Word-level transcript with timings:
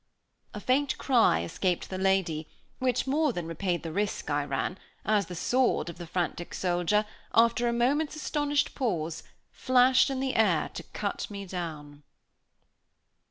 A 0.55 0.59
faint 0.59 0.97
cry 0.97 1.43
escaped 1.43 1.91
the 1.91 1.99
lady, 1.99 2.47
which 2.79 3.05
more 3.05 3.31
than 3.31 3.45
repaid 3.45 3.83
the 3.83 3.91
risk 3.91 4.31
I 4.31 4.43
ran, 4.43 4.79
as 5.05 5.27
the 5.27 5.35
sword 5.35 5.89
of 5.91 5.99
the 5.99 6.07
frantic 6.07 6.55
soldier, 6.55 7.05
after 7.35 7.67
a 7.67 7.71
moment's 7.73 8.15
astonished 8.15 8.73
pause, 8.73 9.21
flashed 9.51 10.09
in 10.09 10.19
the 10.19 10.33
air 10.35 10.69
to 10.73 10.81
cut 10.81 11.29
me 11.29 11.45
down. 11.45 12.01